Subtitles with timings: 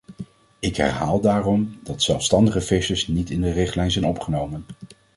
[0.59, 4.65] Ik herhaal daarom dat zelfstandige vissers niet in de richtlijn zijn opgenomen.